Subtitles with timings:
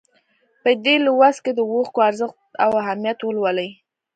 [0.63, 3.69] په دې لوست کې د اوښکو ارزښت او اهمیت ولولئ.